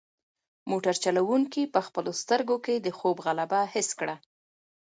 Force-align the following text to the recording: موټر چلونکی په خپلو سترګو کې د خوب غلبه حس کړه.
موټر 0.69 0.95
چلونکی 1.03 1.63
په 1.73 1.79
خپلو 1.87 2.11
سترګو 2.21 2.55
کې 2.65 2.75
د 2.77 2.87
خوب 2.97 3.17
غلبه 3.25 3.61
حس 3.73 3.89
کړه. 3.99 4.15